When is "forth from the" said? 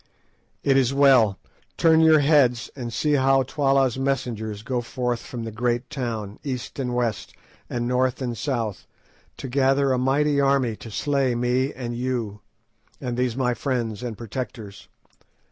4.81-5.51